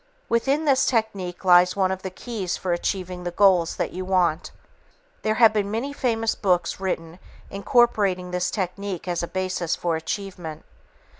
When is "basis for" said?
9.27-9.95